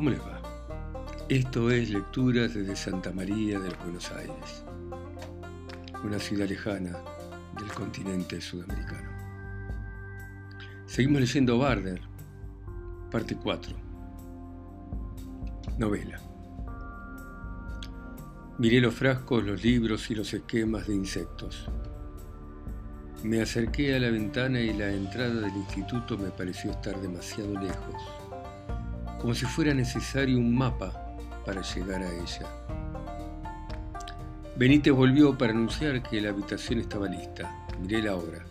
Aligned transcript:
¿Cómo 0.00 0.08
les 0.08 0.20
va? 0.20 0.40
Esto 1.28 1.70
es 1.70 1.90
Lecturas 1.90 2.54
desde 2.54 2.74
Santa 2.74 3.12
María 3.12 3.60
de 3.60 3.68
Buenos 3.84 4.10
Aires, 4.12 4.64
una 6.02 6.18
ciudad 6.18 6.48
lejana 6.48 6.96
del 7.58 7.70
continente 7.74 8.40
sudamericano. 8.40 9.10
Seguimos 10.86 11.20
leyendo 11.20 11.58
Barder, 11.58 12.00
parte 13.10 13.36
4. 13.36 13.76
Novela. 15.76 16.18
Miré 18.56 18.80
los 18.80 18.94
frascos, 18.94 19.44
los 19.44 19.62
libros 19.62 20.10
y 20.10 20.14
los 20.14 20.32
esquemas 20.32 20.86
de 20.86 20.94
insectos. 20.94 21.68
Me 23.22 23.42
acerqué 23.42 23.96
a 23.96 24.00
la 24.00 24.08
ventana 24.08 24.60
y 24.60 24.72
la 24.72 24.90
entrada 24.90 25.42
del 25.42 25.56
instituto 25.56 26.16
me 26.16 26.30
pareció 26.30 26.70
estar 26.70 26.98
demasiado 27.02 27.52
lejos, 27.60 28.19
como 29.20 29.34
si 29.34 29.44
fuera 29.44 29.74
necesario 29.74 30.38
un 30.38 30.56
mapa 30.56 31.14
para 31.44 31.62
llegar 31.62 32.02
a 32.02 32.12
ella. 32.12 32.46
Benítez 34.56 34.92
volvió 34.92 35.36
para 35.36 35.52
anunciar 35.52 36.02
que 36.02 36.20
la 36.20 36.30
habitación 36.30 36.80
estaba 36.80 37.08
lista. 37.08 37.66
Miré 37.80 38.02
la 38.02 38.14
hora. 38.14 38.44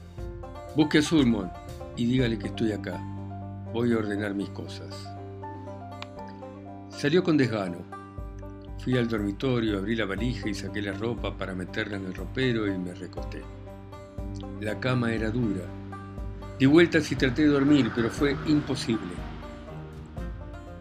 Busque 0.76 1.00
a 1.00 1.02
Sulmon 1.02 1.52
y 1.96 2.06
dígale 2.06 2.38
que 2.38 2.48
estoy 2.48 2.72
acá. 2.72 3.00
Voy 3.74 3.94
a 3.94 3.98
ordenar 3.98 4.34
mis 4.34 4.50
cosas. 4.50 5.08
Salió 6.90 7.24
con 7.24 7.38
desgano. 7.38 7.78
Fui 8.84 8.98
al 8.98 9.08
dormitorio, 9.08 9.78
abrí 9.78 9.96
la 9.96 10.06
valija 10.06 10.50
y 10.50 10.54
saqué 10.54 10.82
la 10.82 10.94
ropa 10.94 11.38
para 11.38 11.54
meterla 11.54 11.98
en 11.98 12.06
el 12.06 12.14
ropero 12.14 12.68
y 12.68 12.78
me 12.78 12.94
recosté. 12.94 13.42
La 14.62 14.80
cama 14.80 15.14
era 15.14 15.30
dura. 15.30 15.66
Di 16.58 16.66
vueltas 16.66 17.12
y 17.12 17.16
traté 17.16 17.44
de 17.44 17.50
dormir, 17.50 17.92
pero 17.96 18.10
fue 18.10 18.36
imposible. 18.48 19.29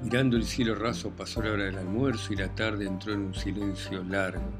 Mirando 0.03 0.37
el 0.37 0.45
cielo 0.45 0.77
raso 0.77 1.11
pasó 1.11 1.43
la 1.43 1.53
hora 1.53 1.65
del 1.65 1.79
almuerzo 1.79 2.33
y 2.33 2.37
la 2.37 2.55
tarde 2.55 2.87
entró 2.87 3.13
en 3.13 3.21
un 3.21 3.35
silencio 3.35 4.05
largo. 4.05 4.53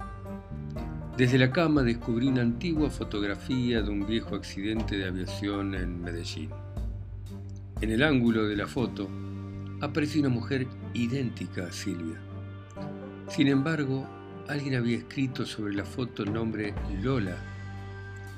Desde 1.17 1.39
la 1.39 1.51
cama 1.51 1.83
descubrí 1.83 2.29
una 2.29 2.43
antigua 2.43 2.91
fotografía 2.91 3.81
de 3.81 3.91
un 3.91 4.07
viejo 4.07 4.35
accidente 4.35 4.97
de 4.97 5.07
aviación 5.07 5.75
en 5.75 6.03
Medellín. 6.03 6.51
En 7.81 7.91
el 7.91 8.03
ángulo 8.03 8.47
de 8.47 8.57
la 8.57 8.67
foto 8.67 9.09
apareció 9.81 10.21
una 10.21 10.29
mujer 10.31 10.67
idéntica 10.95 11.67
a 11.67 11.73
Silvia. 11.73 12.19
Sin 13.29 13.47
embargo, 13.47 14.07
alguien 14.49 14.75
había 14.75 14.99
escrito 14.99 15.47
sobre 15.47 15.75
la 15.75 15.85
foto 15.85 16.25
el 16.25 16.33
nombre 16.33 16.75
Lola 17.01 17.37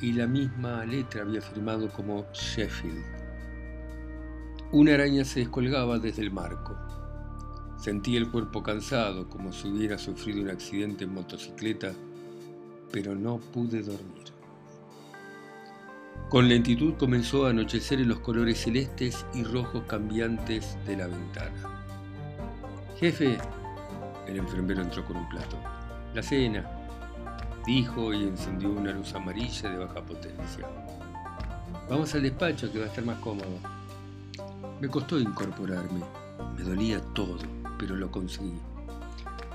y 0.01 0.13
la 0.13 0.27
misma 0.27 0.85
letra 0.85 1.23
había 1.23 1.41
firmado 1.41 1.89
como 1.89 2.27
Sheffield. 2.33 3.20
Una 4.73 4.95
araña 4.95 5.25
se 5.25 5.41
descolgaba 5.41 5.99
desde 5.99 6.23
el 6.23 6.31
marco. 6.31 6.77
Sentí 7.77 8.17
el 8.17 8.31
cuerpo 8.31 8.63
cansado, 8.63 9.29
como 9.29 9.53
si 9.53 9.67
hubiera 9.67 9.99
sufrido 9.99 10.43
un 10.43 10.51
accidente 10.51 11.03
en 11.03 11.13
motocicleta, 11.13 11.93
pero 12.93 13.17
no 13.17 13.39
pude 13.39 13.83
dormir. 13.83 14.27
Con 16.29 16.49
lentitud 16.49 16.95
comenzó 16.99 17.47
a 17.47 17.51
anochecer 17.51 17.99
en 17.99 18.11
los 18.11 18.21
colores 18.21 18.61
celestes 18.61 19.27
y 19.35 19.43
rojos 19.43 19.83
cambiantes 19.89 20.79
de 20.87 20.99
la 20.99 21.09
ventana. 21.09 21.85
Jefe, 23.01 23.39
el 24.29 24.37
enfermero 24.37 24.83
entró 24.83 25.05
con 25.05 25.17
un 25.17 25.29
plato. 25.29 25.57
La 26.15 26.23
cena, 26.23 26.65
dijo 27.67 28.15
y 28.15 28.23
encendió 28.23 28.71
una 28.71 28.93
luz 28.93 29.13
amarilla 29.15 29.69
de 29.69 29.79
baja 29.79 30.01
potencia. 30.01 30.65
Vamos 31.89 32.15
al 32.15 32.23
despacho 32.23 32.71
que 32.71 32.79
va 32.79 32.85
a 32.85 32.89
estar 32.89 33.05
más 33.05 33.19
cómodo. 33.19 33.80
Me 34.81 34.89
costó 34.89 35.21
incorporarme. 35.21 36.01
Me 36.57 36.65
dolía 36.65 37.01
todo, 37.15 37.39
pero 37.79 37.97
lo 37.97 38.11
conseguí. 38.11 38.59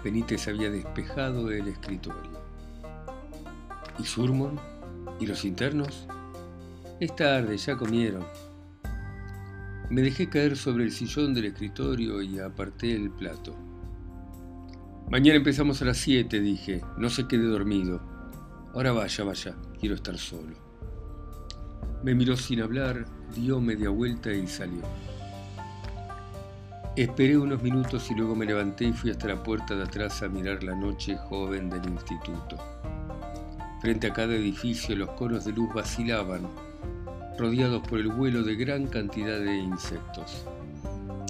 Benítez 0.03 0.47
había 0.47 0.69
despejado 0.69 1.49
el 1.49 1.67
escritorio. 1.67 2.39
¿Y 3.97 4.03
Surmon? 4.03 4.59
¿Y 5.19 5.25
los 5.25 5.43
internos? 5.43 6.07
Es 6.99 7.15
tarde, 7.15 7.57
ya 7.57 7.75
comieron. 7.75 8.23
Me 9.89 10.01
dejé 10.01 10.29
caer 10.29 10.55
sobre 10.55 10.83
el 10.83 10.91
sillón 10.91 11.33
del 11.33 11.45
escritorio 11.45 12.21
y 12.21 12.39
aparté 12.39 12.95
el 12.95 13.09
plato. 13.09 13.55
Mañana 15.09 15.37
empezamos 15.37 15.81
a 15.81 15.85
las 15.85 15.97
7, 15.97 16.39
dije. 16.39 16.81
No 16.97 17.09
se 17.09 17.27
quede 17.27 17.47
dormido. 17.47 17.99
Ahora 18.75 18.91
vaya, 18.91 19.23
vaya. 19.23 19.55
Quiero 19.79 19.95
estar 19.95 20.17
solo. 20.17 20.55
Me 22.03 22.13
miró 22.13 22.37
sin 22.37 22.61
hablar, 22.61 23.05
dio 23.35 23.59
media 23.59 23.89
vuelta 23.89 24.31
y 24.31 24.47
salió. 24.47 24.81
Esperé 26.95 27.37
unos 27.37 27.61
minutos 27.61 28.09
y 28.09 28.15
luego 28.15 28.37
me 28.37 28.45
levanté 28.45 28.85
y 28.85 28.93
fui 28.93 29.11
hasta 29.11 29.27
la 29.27 29.43
puerta 29.43 29.75
de 29.75 29.83
atrás 29.83 30.23
a 30.23 30.29
mirar 30.29 30.63
la 30.63 30.73
noche 30.73 31.17
joven 31.17 31.69
del 31.69 31.83
instituto. 31.89 32.55
Frente 33.81 34.07
a 34.07 34.13
cada 34.13 34.33
edificio 34.33 34.95
los 34.95 35.09
coros 35.09 35.43
de 35.43 35.51
luz 35.51 35.73
vacilaban, 35.73 36.47
rodeados 37.37 37.85
por 37.85 37.99
el 37.99 38.07
vuelo 38.07 38.43
de 38.43 38.55
gran 38.55 38.87
cantidad 38.87 39.37
de 39.41 39.57
insectos. 39.57 40.45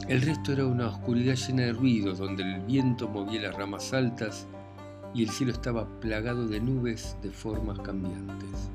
El 0.08 0.22
resto 0.22 0.54
era 0.54 0.68
una 0.68 0.86
oscuridad 0.86 1.34
llena 1.34 1.64
de 1.64 1.74
ruidos, 1.74 2.20
donde 2.20 2.44
el 2.44 2.60
viento 2.62 3.10
movía 3.10 3.42
las 3.42 3.56
ramas 3.56 3.92
altas 3.92 4.46
y 5.16 5.24
el 5.24 5.32
cielo 5.32 5.52
estaba 5.52 5.88
plagado 6.00 6.48
de 6.48 6.60
nubes 6.60 7.18
de 7.24 7.32
formas 7.32 7.80
cambiantes. 7.80 8.70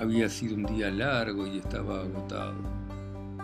Había 0.00 0.30
sido 0.30 0.54
un 0.54 0.64
día 0.64 0.90
largo 0.90 1.46
y 1.46 1.58
estaba 1.58 2.00
agotado. 2.00 2.85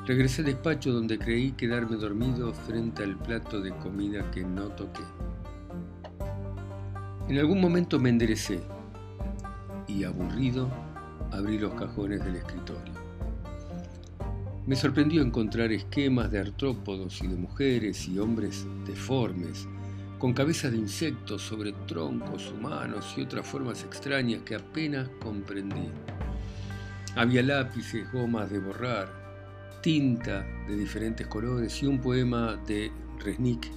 Regresé 0.05 0.43
al 0.43 0.47
despacho 0.47 0.93
donde 0.93 1.17
creí 1.17 1.53
quedarme 1.53 1.97
dormido 1.97 2.53
frente 2.53 3.05
al 3.05 3.17
plato 3.17 3.61
de 3.61 3.71
comida 3.77 4.29
que 4.33 4.43
no 4.43 4.65
toqué. 4.71 5.05
En 7.29 7.39
algún 7.39 7.61
momento 7.61 8.01
me 8.01 8.09
enderecé 8.09 8.61
y, 9.87 10.03
aburrido, 10.03 10.69
abrí 11.31 11.57
los 11.57 11.75
cajones 11.75 12.25
del 12.25 12.35
escritorio. 12.35 12.95
Me 14.67 14.75
sorprendió 14.75 15.23
encontrar 15.23 15.71
esquemas 15.71 16.33
de 16.33 16.41
artrópodos 16.41 17.23
y 17.23 17.29
de 17.29 17.37
mujeres 17.37 18.09
y 18.09 18.19
hombres 18.19 18.67
deformes, 18.85 19.69
con 20.19 20.33
cabezas 20.33 20.73
de 20.73 20.79
insectos 20.79 21.43
sobre 21.43 21.73
troncos 21.87 22.51
humanos 22.51 23.15
y 23.17 23.23
otras 23.23 23.47
formas 23.47 23.85
extrañas 23.85 24.43
que 24.43 24.57
apenas 24.57 25.09
comprendí. 25.21 25.91
Había 27.15 27.43
lápices, 27.45 28.11
gomas 28.13 28.51
de 28.51 28.59
borrar, 28.59 29.22
tinta 29.83 30.47
de 30.67 30.77
diferentes 30.77 31.27
colores 31.27 31.83
y 31.83 31.87
un 31.87 32.01
poema 32.01 32.57
de 32.67 32.91
Resnick. 33.19 33.71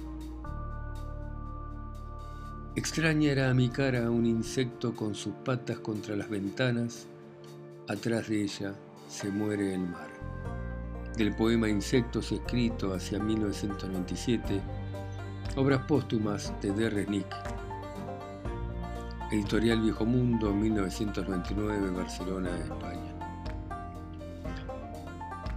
Extraña 2.76 3.30
era 3.30 3.50
a 3.50 3.54
mi 3.54 3.68
cara 3.68 4.10
un 4.10 4.24
insecto 4.24 4.94
con 4.94 5.14
sus 5.14 5.34
patas 5.44 5.78
contra 5.80 6.16
las 6.16 6.30
ventanas, 6.30 7.06
atrás 7.88 8.28
de 8.28 8.42
ella 8.42 8.74
se 9.08 9.30
muere 9.30 9.74
el 9.74 9.80
mar 9.80 10.16
del 11.16 11.34
poema 11.34 11.68
Insectos 11.68 12.30
escrito 12.30 12.92
hacia 12.92 13.18
1997, 13.18 14.60
obras 15.56 15.82
póstumas 15.86 16.52
de 16.60 16.72
D. 16.72 16.90
Resnick. 16.90 17.26
Editorial 19.32 19.80
Viejo 19.80 20.04
Mundo, 20.04 20.52
1999, 20.52 21.90
Barcelona, 21.90 22.50
España. 22.58 22.95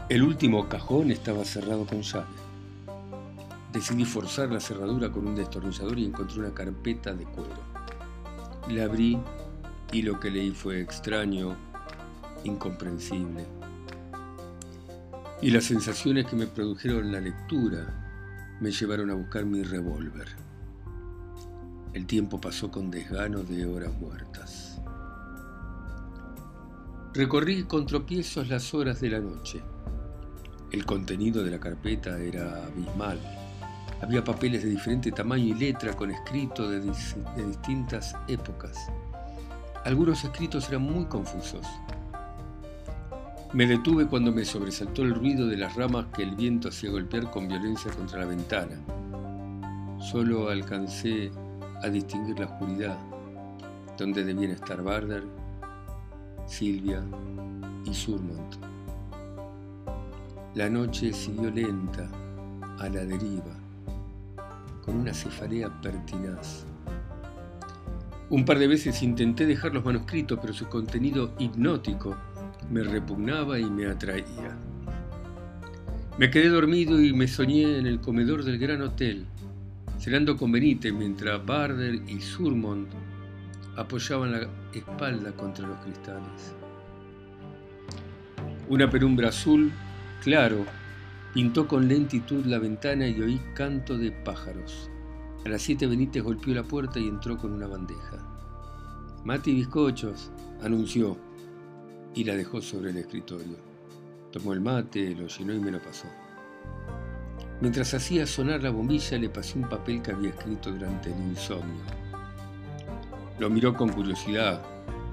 El 0.10 0.24
último 0.24 0.68
cajón 0.68 1.12
estaba 1.12 1.46
cerrado 1.46 1.86
con 1.86 2.02
llave. 2.02 2.26
Decidí 3.72 4.06
forzar 4.06 4.52
la 4.52 4.60
cerradura 4.60 5.12
con 5.12 5.28
un 5.28 5.36
destornillador 5.36 6.00
y 6.00 6.06
encontré 6.06 6.40
una 6.40 6.54
carpeta 6.54 7.14
de 7.14 7.26
cuero. 7.26 7.62
La 8.70 8.86
abrí 8.86 9.20
y 9.92 10.02
lo 10.02 10.20
que 10.20 10.32
leí 10.32 10.52
fue 10.52 10.82
extraño, 10.82 11.56
incomprensible 12.44 13.46
y 15.42 15.52
las 15.52 15.66
sensaciones 15.66 16.26
que 16.26 16.36
me 16.36 16.48
produjeron 16.48 17.12
la 17.12 17.22
lectura 17.22 18.58
me 18.60 18.72
llevaron 18.72 19.10
a 19.10 19.14
buscar 19.14 19.46
mi 19.46 19.64
revólver. 19.64 20.28
El 21.94 22.06
tiempo 22.06 22.42
pasó 22.42 22.70
con 22.70 22.92
desgano 22.92 23.44
de 23.44 23.66
horas 23.66 23.94
muertas. 24.00 24.82
Recorrí 27.14 27.64
con 27.64 27.86
tropiezos 27.86 28.50
las 28.50 28.74
horas 28.74 29.00
de 29.00 29.10
la 29.10 29.20
noche. 29.20 29.64
El 30.72 30.86
contenido 30.86 31.44
de 31.44 31.52
la 31.52 31.60
carpeta 31.60 32.20
era 32.20 32.66
abismal. 32.66 33.20
Había 34.02 34.24
papeles 34.24 34.64
de 34.64 34.70
diferente 34.70 35.12
tamaño 35.12 35.46
y 35.46 35.54
letra 35.54 35.94
con 35.96 36.12
escritos 36.12 36.70
de, 36.70 36.80
distintas 37.46 38.16
épocas. 38.28 38.78
Algunos 39.86 40.24
escritos 40.24 40.70
eran 40.70 40.84
muy 40.84 41.06
confusos 41.06 41.66
me 43.52 43.66
detuve 43.66 44.06
cuando 44.06 44.32
me 44.32 44.46
sobresaltó 44.46 45.02
el 45.02 45.16
ruido 45.16 45.48
de 45.48 45.58
las 45.58 45.76
ramas 45.76 46.06
que 46.16 46.22
el 46.22 46.36
viento 46.36 46.70
hacía 46.70 46.92
golpear 46.92 47.32
con 47.32 47.48
violencia 47.48 47.92
contra 47.92 48.20
la 48.20 48.28
ventana. 48.28 48.76
Solo 50.00 50.50
alcancé 50.50 51.32
a 51.82 51.90
distinguir 51.90 52.40
la 52.40 52.46
oscuridad, 52.46 52.98
donde 53.98 54.24
debían 54.24 54.52
estar 54.52 54.84
Barder, 54.84 55.24
Silvia 56.46 57.04
y 57.86 57.94
Surmont. 57.94 58.69
La 60.56 60.68
noche 60.68 61.14
siguió 61.14 61.52
lenta, 61.52 62.10
a 62.80 62.90
la 62.90 63.06
deriva, 63.06 63.56
con 64.84 64.96
una 64.96 65.14
cefalea 65.14 65.70
pertinaz. 65.80 66.66
Un 68.32 68.46
par 68.46 68.58
de 68.58 68.68
veces 68.68 69.04
intenté 69.04 69.46
dejar 69.46 69.76
los 69.76 69.86
manuscritos, 69.86 70.40
pero 70.42 70.52
su 70.52 70.68
contenido 70.68 71.36
hipnótico 71.38 72.18
me 72.72 72.82
repugnaba 72.82 73.60
y 73.60 73.70
me 73.70 73.86
atraía. 73.86 74.58
Me 76.18 76.32
quedé 76.32 76.50
dormido 76.50 77.00
y 77.00 77.14
me 77.14 77.28
soñé 77.28 77.78
en 77.78 77.86
el 77.86 78.02
comedor 78.02 78.44
del 78.44 78.58
gran 78.58 78.82
hotel, 78.82 79.28
cenando 80.00 80.36
con 80.36 80.52
Benítez 80.52 80.94
mientras 80.94 81.46
Barder 81.46 81.94
y 82.08 82.20
Surmont 82.22 82.90
apoyaban 83.78 84.32
la 84.32 84.50
espalda 84.74 85.32
contra 85.34 85.68
los 85.68 85.78
cristales. 85.80 86.56
Una 88.68 88.90
penumbra 88.90 89.30
azul, 89.30 89.72
claro, 90.24 90.66
pintó 91.34 91.68
con 91.68 91.88
lentitud 91.88 92.46
la 92.46 92.60
ventana 92.60 93.08
y 93.08 93.22
oí 93.22 93.42
canto 93.54 93.98
de 93.98 94.12
pájaros. 94.12 94.90
A 95.46 95.50
las 95.50 95.62
siete 95.62 95.88
Benítez 95.88 96.24
golpeó 96.24 96.54
la 96.54 96.64
puerta 96.64 97.00
y 97.00 97.08
entró 97.08 97.38
con 97.38 97.54
una 97.54 97.68
bandeja. 97.68 98.18
Mati 99.24 99.54
bizcochos, 99.54 100.32
anunció, 100.62 101.18
y 102.14 102.24
la 102.24 102.36
dejó 102.36 102.62
sobre 102.62 102.90
el 102.92 102.98
escritorio. 102.98 103.58
Tomó 104.32 104.54
el 104.54 104.62
mate, 104.62 105.16
lo 105.16 105.28
llenó 105.28 105.54
y 105.54 105.60
me 105.60 105.72
lo 105.72 105.82
pasó. 105.82 106.08
Mientras 107.62 107.94
hacía 107.94 108.26
sonar 108.26 108.64
la 108.64 108.70
bombilla 108.70 109.18
le 109.18 109.30
pasé 109.30 109.58
un 109.60 109.68
papel 109.68 110.02
que 110.02 110.12
había 110.12 110.30
escrito 110.30 110.72
durante 110.72 111.12
el 111.12 111.20
insomnio. 111.20 111.82
Lo 113.38 113.50
miró 113.50 113.74
con 113.74 113.90
curiosidad, 113.90 114.62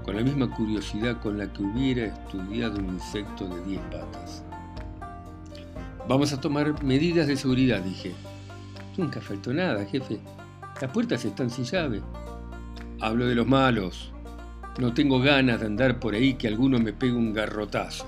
con 0.03 0.15
la 0.15 0.23
misma 0.23 0.49
curiosidad 0.49 1.21
con 1.21 1.37
la 1.37 1.51
que 1.51 1.63
hubiera 1.63 2.05
estudiado 2.05 2.79
un 2.79 2.93
insecto 2.93 3.47
de 3.47 3.63
diez 3.65 3.81
patas. 3.91 4.43
Vamos 6.07 6.31
a 6.31 6.39
tomar 6.39 6.83
medidas 6.83 7.27
de 7.27 7.35
seguridad, 7.35 7.81
dije. 7.81 8.13
Nunca 8.97 9.19
faltó 9.19 9.53
nada, 9.53 9.85
jefe. 9.85 10.19
Las 10.81 10.91
puertas 10.91 11.25
están 11.25 11.49
sin 11.49 11.65
llave. 11.65 12.01
Hablo 13.01 13.25
de 13.25 13.35
los 13.35 13.45
malos. 13.45 14.13
No 14.79 14.93
tengo 14.93 15.19
ganas 15.19 15.59
de 15.59 15.65
andar 15.65 15.99
por 15.99 16.13
ahí 16.13 16.35
que 16.35 16.47
alguno 16.47 16.79
me 16.79 16.93
pegue 16.93 17.13
un 17.13 17.33
garrotazo. 17.33 18.05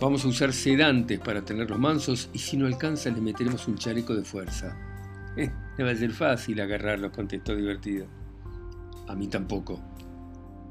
Vamos 0.00 0.24
a 0.24 0.28
usar 0.28 0.52
sedantes 0.52 1.18
para 1.18 1.44
tenerlos 1.44 1.80
mansos 1.80 2.30
y 2.32 2.38
si 2.38 2.56
no 2.56 2.66
alcanza 2.66 3.10
le 3.10 3.20
meteremos 3.20 3.66
un 3.66 3.76
chaleco 3.76 4.14
de 4.14 4.24
fuerza. 4.24 4.76
No 5.78 5.84
va 5.84 5.92
a 5.92 5.94
ser 5.94 6.10
fácil 6.10 6.60
agarrarlos, 6.60 7.12
contestó 7.12 7.54
divertido. 7.54 8.06
A 9.06 9.14
mí 9.14 9.28
tampoco. 9.28 9.80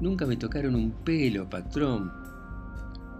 Nunca 0.01 0.25
me 0.25 0.36
tocaron 0.36 0.75
un 0.75 0.92
pelo, 0.92 1.50
patrón. 1.50 2.12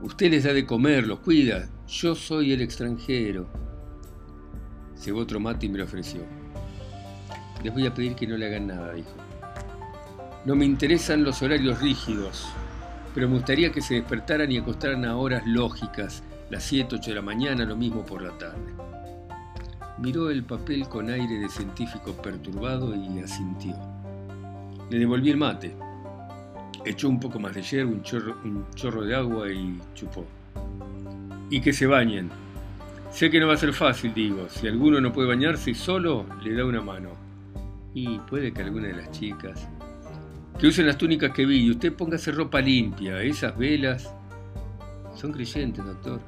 Usted 0.02 0.30
les 0.30 0.44
da 0.44 0.52
de 0.52 0.66
comer, 0.66 1.08
los 1.08 1.20
cuida. 1.20 1.70
Yo 1.88 2.16
soy 2.16 2.54
el 2.54 2.62
extranjero. 2.62 3.48
Llegó 5.04 5.20
otro 5.20 5.40
mate 5.40 5.66
y 5.66 5.70
me 5.70 5.78
lo 5.78 5.86
ofreció. 5.86 6.22
Les 7.64 7.74
voy 7.74 7.86
a 7.86 7.94
pedir 7.94 8.16
que 8.16 8.28
no 8.28 8.38
le 8.38 8.48
hagan 8.48 8.68
nada, 8.68 8.94
dijo. 8.94 9.10
No 10.46 10.56
me 10.56 10.66
interesan 10.66 11.24
los 11.24 11.42
horarios 11.42 11.82
rígidos 11.82 12.48
pero 13.18 13.30
me 13.30 13.38
gustaría 13.38 13.72
que 13.72 13.82
se 13.82 13.96
despertaran 13.96 14.52
y 14.52 14.60
acostaran 14.60 15.04
a 15.04 15.18
horas 15.18 15.42
lógicas, 15.48 16.22
las 16.52 16.62
7, 16.66 16.98
8 16.98 17.10
de 17.10 17.16
la 17.16 17.24
mañana, 17.24 17.66
lo 17.66 17.76
mismo 17.76 18.06
por 18.06 18.22
la 18.22 18.38
tarde. 18.38 18.76
Miró 19.98 20.30
el 20.30 20.44
papel 20.44 20.88
con 20.88 21.10
aire 21.10 21.40
de 21.40 21.50
científico 21.50 22.14
perturbado 22.14 22.94
y 22.94 23.18
asintió. 23.18 23.76
Le 24.92 25.00
devolví 25.00 25.32
el 25.32 25.38
mate. 25.38 25.76
Echó 26.86 27.10
un 27.10 27.20
poco 27.20 27.40
más 27.40 27.56
de 27.56 27.64
hierro, 27.64 27.90
un 27.90 28.04
chorro, 28.04 28.38
un 28.44 28.68
chorro 28.76 29.02
de 29.02 29.16
agua 29.16 29.52
y 29.52 29.82
chupó. 29.96 30.24
Y 31.50 31.62
que 31.62 31.74
se 31.74 31.88
bañen. 31.88 32.30
Sé 33.12 33.30
que 33.30 33.40
no 33.40 33.48
va 33.48 33.54
a 33.54 33.58
ser 33.58 33.74
fácil, 33.74 34.14
digo. 34.14 34.48
Si 34.50 34.68
alguno 34.68 35.00
no 35.02 35.14
puede 35.14 35.30
bañarse 35.30 35.74
solo, 35.74 36.26
le 36.44 36.54
da 36.54 36.66
una 36.66 36.82
mano. 36.82 37.12
Y 37.94 38.20
puede 38.20 38.54
que 38.54 38.62
alguna 38.62 38.88
de 38.88 38.98
las 38.98 39.12
chicas 39.12 39.68
que 40.60 40.66
usen 40.66 40.88
las 40.88 40.98
túnicas 40.98 41.32
que 41.32 41.46
vi 41.46 41.66
y 41.66 41.70
usted 41.70 41.94
póngase 41.94 42.32
ropa 42.32 42.60
limpia, 42.60 43.22
esas 43.22 43.56
velas. 43.56 44.12
Son 45.16 45.32
creyentes, 45.32 45.86
doctor. 45.86 46.20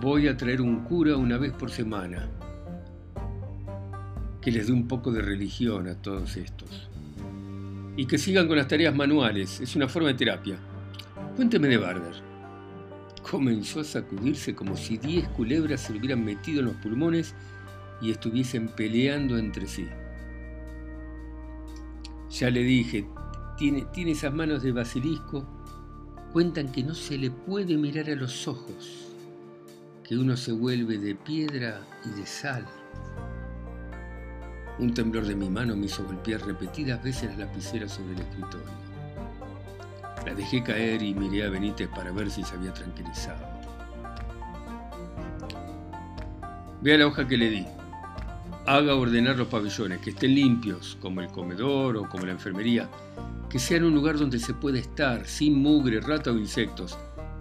Voy 0.00 0.28
a 0.28 0.36
traer 0.36 0.60
un 0.60 0.84
cura 0.84 1.16
una 1.16 1.36
vez 1.36 1.52
por 1.52 1.68
semana. 1.68 2.28
Que 4.40 4.52
les 4.52 4.68
dé 4.68 4.72
un 4.72 4.86
poco 4.86 5.10
de 5.10 5.20
religión 5.20 5.88
a 5.88 5.96
todos 5.96 6.36
estos. 6.36 6.88
Y 7.96 8.06
que 8.06 8.18
sigan 8.18 8.46
con 8.46 8.56
las 8.56 8.68
tareas 8.68 8.94
manuales, 8.94 9.60
es 9.60 9.74
una 9.74 9.88
forma 9.88 10.08
de 10.08 10.14
terapia. 10.14 10.56
Cuénteme 11.34 11.66
de 11.66 11.76
Barber. 11.76 12.27
Comenzó 13.30 13.80
a 13.80 13.84
sacudirse 13.84 14.54
como 14.54 14.74
si 14.76 14.96
diez 14.96 15.28
culebras 15.28 15.82
se 15.82 15.92
hubieran 15.92 16.24
metido 16.24 16.60
en 16.60 16.66
los 16.66 16.76
pulmones 16.76 17.34
y 18.00 18.10
estuviesen 18.10 18.68
peleando 18.68 19.36
entre 19.36 19.66
sí. 19.66 19.86
Ya 22.30 22.50
le 22.50 22.62
dije, 22.62 23.06
tiene, 23.58 23.86
tiene 23.92 24.12
esas 24.12 24.32
manos 24.32 24.62
de 24.62 24.72
basilisco. 24.72 25.46
Cuentan 26.32 26.72
que 26.72 26.82
no 26.82 26.94
se 26.94 27.18
le 27.18 27.30
puede 27.30 27.76
mirar 27.76 28.08
a 28.08 28.14
los 28.14 28.48
ojos, 28.48 29.14
que 30.04 30.16
uno 30.16 30.36
se 30.36 30.52
vuelve 30.52 30.96
de 30.96 31.14
piedra 31.14 31.80
y 32.06 32.18
de 32.18 32.26
sal. 32.26 32.66
Un 34.78 34.94
temblor 34.94 35.26
de 35.26 35.34
mi 35.34 35.50
mano 35.50 35.76
me 35.76 35.86
hizo 35.86 36.04
golpear 36.04 36.46
repetidas 36.46 37.02
veces 37.02 37.30
la 37.36 37.46
lapicera 37.46 37.88
sobre 37.88 38.14
el 38.14 38.20
escritorio. 38.20 38.87
La 40.26 40.34
dejé 40.34 40.62
caer 40.62 41.02
y 41.02 41.14
miré 41.14 41.44
a 41.44 41.50
Benítez 41.50 41.88
para 41.88 42.12
ver 42.12 42.30
si 42.30 42.42
se 42.42 42.54
había 42.54 42.72
tranquilizado. 42.72 43.46
Vea 46.80 46.98
la 46.98 47.06
hoja 47.06 47.26
que 47.26 47.36
le 47.36 47.50
di 47.50 47.66
haga 48.68 48.94
ordenar 48.94 49.36
los 49.36 49.48
pabellones, 49.48 49.98
que 50.00 50.10
estén 50.10 50.34
limpios, 50.34 50.98
como 51.00 51.22
el 51.22 51.28
comedor 51.28 51.96
o 51.96 52.08
como 52.08 52.26
la 52.26 52.32
enfermería, 52.32 52.86
que 53.48 53.58
sean 53.58 53.84
un 53.84 53.94
lugar 53.94 54.18
donde 54.18 54.38
se 54.38 54.52
puede 54.52 54.78
estar, 54.78 55.26
sin 55.26 55.54
mugre, 55.54 56.02
rata 56.02 56.30
o 56.30 56.36
insectos. 56.36 56.98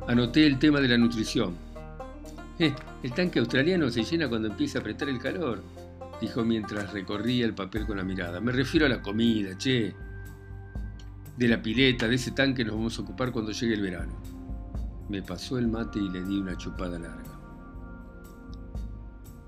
Anoté 0.08 0.48
el 0.48 0.58
tema 0.58 0.80
de 0.80 0.88
la 0.88 0.98
nutrición. 0.98 1.56
Eh, 2.60 2.74
el 3.04 3.12
tanque 3.12 3.40
australiano 3.40 3.90
se 3.90 4.04
llena 4.04 4.30
cuando 4.30 4.48
empieza 4.48 4.78
a 4.78 4.82
apretar 4.82 5.10
el 5.10 5.20
calor, 5.20 5.62
dijo 6.22 6.46
mientras 6.46 6.94
recorría 6.94 7.46
el 7.46 7.54
papel 7.54 7.86
con 7.86 7.98
la 7.98 8.04
mirada. 8.04 8.40
Me 8.40 8.54
refiero 8.54 8.86
a 8.86 8.90
la 8.90 9.02
comida, 9.02 9.58
che. 9.58 9.94
De 11.38 11.48
la 11.48 11.62
pileta, 11.62 12.08
de 12.08 12.16
ese 12.16 12.32
tanque 12.32 12.66
nos 12.66 12.76
vamos 12.76 12.98
a 12.98 13.04
ocupar 13.04 13.32
cuando 13.32 13.52
llegue 13.52 13.76
el 13.76 13.82
verano. 13.82 14.14
Me 15.08 15.22
pasó 15.22 15.60
el 15.60 15.68
mate 15.68 16.00
y 16.00 16.10
le 16.10 16.24
di 16.24 16.40
una 16.40 16.58
chupada 16.58 16.98
larga. 16.98 17.38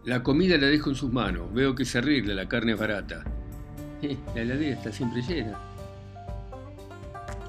La 0.06 0.22
comida 0.22 0.56
la 0.58 0.68
dejo 0.68 0.92
en 0.92 0.96
sus 0.96 1.12
manos. 1.12 1.52
Veo 1.52 1.74
que 1.74 1.86
se 1.86 2.00
ríe, 2.00 2.22
la 2.24 2.48
carne 2.48 2.74
es 2.74 2.80
barata. 2.80 3.24
La 4.36 4.42
heladera 4.42 4.76
está 4.76 4.92
siempre 4.92 5.22
llena. 5.22 5.58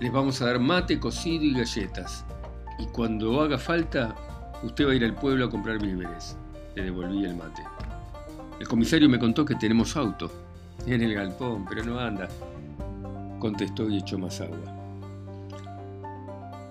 Les 0.00 0.10
vamos 0.10 0.40
a 0.40 0.46
dar 0.46 0.58
mate, 0.58 0.98
cocido 0.98 1.44
y 1.44 1.52
galletas. 1.52 2.24
Y 2.78 2.86
cuando 2.86 3.40
haga 3.42 3.58
falta, 3.58 4.16
usted 4.62 4.86
va 4.86 4.92
a 4.92 4.94
ir 4.94 5.04
al 5.04 5.14
pueblo 5.14 5.44
a 5.44 5.50
comprar 5.50 5.80
víveres. 5.80 6.36
Le 6.74 6.84
devolví 6.84 7.24
el 7.24 7.36
mate. 7.36 7.62
El 8.58 8.66
comisario 8.66 9.08
me 9.08 9.18
contó 9.18 9.44
que 9.44 9.54
tenemos 9.54 9.96
auto. 9.96 10.32
En 10.86 11.02
el 11.02 11.14
galpón, 11.14 11.66
pero 11.68 11.84
no 11.84 12.00
anda. 12.00 12.28
Contestó 13.40 13.88
y 13.88 13.98
echó 13.98 14.18
más 14.18 14.40
agua. 14.40 14.58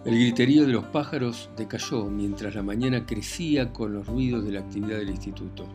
El 0.05 0.15
griterío 0.15 0.65
de 0.65 0.71
los 0.71 0.85
pájaros 0.85 1.49
decayó 1.57 2.05
mientras 2.05 2.55
la 2.55 2.63
mañana 2.63 3.05
crecía 3.05 3.73
con 3.73 3.93
los 3.93 4.07
ruidos 4.07 4.45
de 4.45 4.53
la 4.53 4.61
actividad 4.61 4.99
del 4.99 5.09
instituto. 5.09 5.65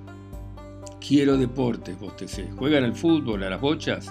Quiero 1.07 1.37
deportes, 1.37 2.01
bostecé. 2.01 2.51
¿Juegan 2.57 2.85
al 2.85 2.95
fútbol, 2.95 3.43
a 3.43 3.51
las 3.51 3.61
bochas? 3.61 4.11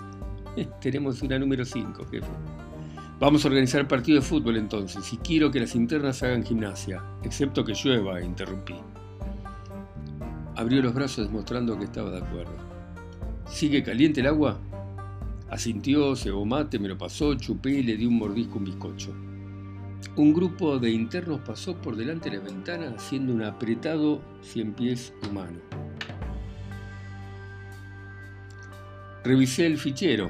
Eh, 0.56 0.68
tenemos 0.80 1.22
una 1.24 1.40
número 1.40 1.66
5, 1.66 2.06
jefe. 2.12 2.28
Vamos 3.20 3.44
a 3.44 3.48
organizar 3.48 3.88
partido 3.88 4.20
de 4.20 4.26
fútbol 4.26 4.58
entonces, 4.58 5.12
y 5.14 5.18
quiero 5.18 5.50
que 5.50 5.62
las 5.62 5.74
internas 5.76 6.22
hagan 6.22 6.44
gimnasia, 6.44 7.02
excepto 7.24 7.64
que 7.64 7.74
llueva, 7.74 8.22
interrumpí. 8.22 8.76
Abrió 10.56 10.82
los 10.84 10.94
brazos 10.94 11.28
demostrando 11.28 11.80
que 11.80 11.86
estaba 11.86 12.12
de 12.12 12.20
acuerdo. 12.20 12.54
¿Sigue 13.48 13.82
caliente 13.82 14.20
el 14.20 14.28
agua? 14.28 14.60
Asintió, 15.50 16.16
cebó 16.16 16.46
mate, 16.46 16.80
me 16.80 16.88
lo 16.88 16.98
pasó, 16.98 17.36
chupé 17.36 17.72
y 17.72 17.84
le 17.84 17.98
di 17.98 18.06
un 18.06 18.18
mordisco 18.18 18.58
un 18.58 18.66
bizcocho. 18.66 19.14
Un 20.16 20.34
grupo 20.34 20.78
de 20.78 20.92
internos 20.92 21.42
pasó 21.42 21.76
por 21.76 21.96
delante 21.96 22.30
de 22.30 22.38
la 22.38 22.44
ventana 22.44 22.94
haciendo 22.96 23.34
un 23.34 23.44
apretado 23.44 24.22
cien 24.42 24.74
pies 24.74 25.14
humano. 25.28 25.60
Revisé 29.24 29.66
el 29.66 29.78
fichero. 29.78 30.30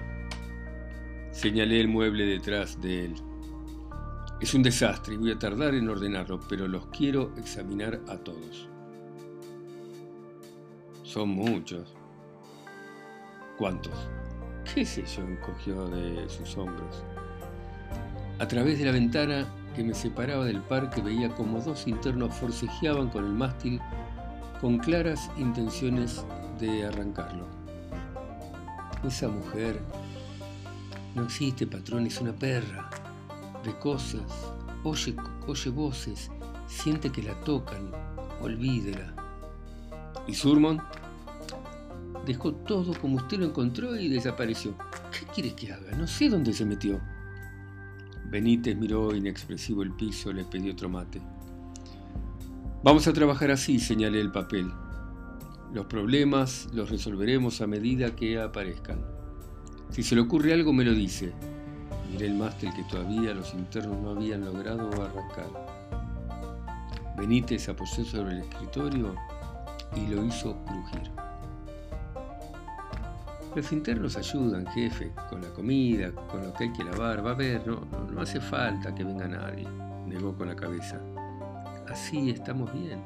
Señalé 1.32 1.82
el 1.82 1.88
mueble 1.88 2.26
detrás 2.26 2.80
de 2.80 3.06
él. 3.06 3.16
Es 4.40 4.54
un 4.54 4.62
desastre 4.62 5.16
y 5.16 5.18
voy 5.18 5.32
a 5.32 5.40
tardar 5.40 5.74
en 5.74 5.90
ordenarlo, 5.90 6.40
pero 6.48 6.68
los 6.68 6.86
quiero 6.88 7.34
examinar 7.38 8.00
a 8.08 8.18
todos. 8.18 8.70
Son 11.04 11.30
muchos. 11.30 11.96
¿Cuántos? 13.58 13.94
¿Qué 14.74 14.86
sé 14.86 15.06
yo? 15.06 15.22
encogió 15.22 15.88
de 15.88 16.28
sus 16.28 16.58
hombros. 16.58 17.04
A 18.40 18.48
través 18.48 18.80
de 18.80 18.86
la 18.86 18.92
ventana 18.92 19.46
que 19.76 19.84
me 19.84 19.94
separaba 19.94 20.46
del 20.46 20.62
parque 20.62 21.00
veía 21.00 21.30
como 21.30 21.62
dos 21.62 21.88
internos 21.88 22.34
forcejeaban 22.34 23.10
con 23.10 23.24
el 23.24 23.34
mástil 23.34 23.80
con 24.60 24.80
claras 24.80 25.30
intenciones 25.38 26.26
de 26.60 26.88
arrancarlo. 26.88 27.46
Esa 29.06 29.28
mujer 29.28 29.80
no 31.14 31.26
existe, 31.26 31.68
patrón, 31.68 32.08
es 32.08 32.20
una 32.20 32.34
perra. 32.34 32.90
Ve 33.64 33.78
cosas, 33.78 34.24
oye, 34.84 35.16
oye 35.46 35.70
voces, 35.70 36.32
siente 36.66 37.12
que 37.12 37.22
la 37.22 37.40
tocan, 37.42 37.92
olvídela. 38.42 39.14
¿Y 40.26 40.34
Surmont? 40.34 40.82
Dejó 42.26 42.54
todo 42.54 42.94
como 43.00 43.18
usted 43.18 43.40
lo 43.40 43.48
encontró 43.48 43.96
y 43.98 44.08
desapareció. 44.08 44.76
¿Qué 45.12 45.26
quiere 45.34 45.56
que 45.56 45.74
haga? 45.74 45.96
No 45.98 46.08
sé 46.08 46.30
dónde 46.30 46.54
se 46.54 46.66
metió. 46.66 47.02
Benítez 48.26 48.78
miró 48.78 49.14
inexpresivo 49.14 49.84
el 49.84 49.92
piso, 49.92 50.32
le 50.32 50.46
pidió 50.46 50.72
otro 50.72 50.90
mate. 50.90 51.22
Vamos 52.84 53.08
a 53.08 53.14
trabajar 53.14 53.52
así, 53.52 53.80
señalé 53.80 54.22
el 54.22 54.32
papel. 54.32 54.72
Los 55.74 55.86
problemas 55.86 56.68
los 56.74 56.90
resolveremos 56.90 57.62
a 57.62 57.68
medida 57.68 58.16
que 58.16 58.40
aparezcan. 58.40 59.00
Si 59.90 60.02
se 60.02 60.16
le 60.16 60.22
ocurre 60.22 60.54
algo, 60.54 60.72
me 60.72 60.84
lo 60.84 60.94
dice. 60.94 61.34
Miré 62.12 62.28
el 62.28 62.36
mástil 62.36 62.74
que 62.74 62.84
todavía 62.84 63.34
los 63.34 63.54
internos 63.54 64.02
no 64.02 64.12
habían 64.12 64.46
logrado 64.46 64.90
arrancar. 65.02 65.50
Benítez 67.18 67.70
apoyó 67.70 68.04
sobre 68.04 68.34
el 68.34 68.40
escritorio 68.42 69.16
y 69.96 70.08
lo 70.08 70.26
hizo 70.26 70.58
crujir. 70.66 71.12
Los 73.56 73.72
internos 73.72 74.18
ayudan, 74.18 74.66
jefe, 74.66 75.12
con 75.30 75.42
la 75.42 75.50
comida, 75.50 76.12
con 76.12 76.42
lo 76.42 76.54
que 76.54 76.64
hay 76.64 76.74
que 76.74 76.84
lavar. 76.84 77.24
Va 77.24 77.32
a 77.32 77.36
ver, 77.36 77.68
no, 77.68 77.86
no, 78.12 78.22
hace 78.22 78.42
falta 78.42 78.96
que 78.96 79.04
venga 79.04 79.28
nadie, 79.28 79.68
negó 80.08 80.36
con 80.36 80.48
la 80.48 80.56
cabeza. 80.56 81.00
Así 81.88 82.32
estamos 82.32 82.74
bien. 82.74 83.04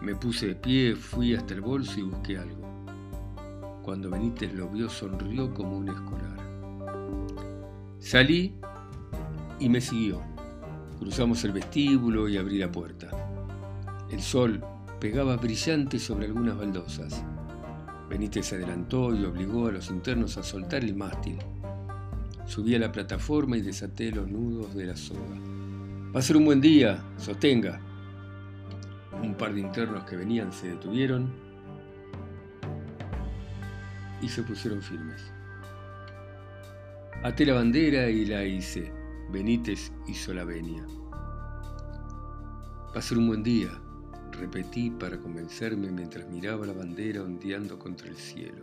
Me 0.00 0.16
puse 0.16 0.48
de 0.48 0.54
pie, 0.56 0.96
fui 0.96 1.36
hasta 1.36 1.54
el 1.54 1.60
bolso 1.60 2.00
y 2.00 2.02
busqué 2.02 2.36
algo. 2.36 2.64
Cuando 3.84 4.10
Benítez 4.10 4.52
lo 4.52 4.68
vio, 4.68 4.88
sonrió 4.88 5.54
como 5.54 5.78
un 5.78 5.88
escolar. 5.90 6.36
Salí 8.00 8.56
y 9.60 9.68
me 9.68 9.80
siguió. 9.80 10.20
Cruzamos 10.98 11.44
el 11.44 11.52
vestíbulo 11.52 12.28
y 12.28 12.38
abrí 12.38 12.58
la 12.58 12.72
puerta. 12.72 13.08
El 14.10 14.20
sol 14.20 14.64
pegaba 14.98 15.36
brillante 15.36 16.00
sobre 16.00 16.26
algunas 16.26 16.56
baldosas. 16.58 17.24
Benítez 18.08 18.46
se 18.46 18.56
adelantó 18.56 19.14
y 19.14 19.24
obligó 19.24 19.68
a 19.68 19.72
los 19.72 19.90
internos 19.90 20.36
a 20.36 20.42
soltar 20.42 20.84
el 20.84 20.94
mástil. 20.94 21.38
Subí 22.46 22.74
a 22.74 22.78
la 22.78 22.92
plataforma 22.92 23.56
y 23.56 23.62
desaté 23.62 24.10
los 24.10 24.30
nudos 24.30 24.74
de 24.74 24.86
la 24.86 24.96
soga. 24.96 25.38
Va 26.14 26.20
a 26.20 26.22
ser 26.22 26.36
un 26.36 26.44
buen 26.44 26.60
día, 26.60 27.02
sostenga. 27.16 27.80
Un 29.22 29.34
par 29.34 29.54
de 29.54 29.60
internos 29.60 30.04
que 30.04 30.16
venían 30.16 30.52
se 30.52 30.68
detuvieron 30.68 31.32
y 34.20 34.28
se 34.28 34.42
pusieron 34.42 34.82
firmes. 34.82 35.32
Até 37.22 37.46
la 37.46 37.54
bandera 37.54 38.10
y 38.10 38.26
la 38.26 38.44
hice. 38.44 38.92
Benítez 39.32 39.90
hizo 40.06 40.34
la 40.34 40.44
venia. 40.44 40.84
Va 42.94 42.98
a 42.98 43.02
ser 43.02 43.18
un 43.18 43.28
buen 43.28 43.42
día, 43.42 43.70
repetí 44.34 44.90
para 44.90 45.18
convencerme 45.18 45.90
mientras 45.90 46.28
miraba 46.28 46.66
la 46.66 46.72
bandera 46.72 47.22
ondeando 47.22 47.78
contra 47.78 48.08
el 48.08 48.16
cielo. 48.16 48.62